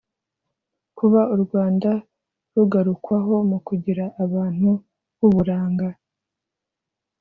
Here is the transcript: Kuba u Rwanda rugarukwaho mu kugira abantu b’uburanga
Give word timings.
Kuba 0.97 1.21
u 1.35 1.37
Rwanda 1.43 1.91
rugarukwaho 2.55 3.33
mu 3.49 3.57
kugira 3.67 4.03
abantu 4.23 4.69
b’uburanga 5.17 5.87